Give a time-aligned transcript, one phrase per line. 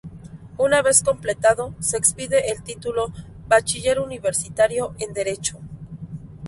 [0.57, 3.13] Una vez completado, se expide el título
[3.47, 5.59] "Bachiller Universitario en Derecho".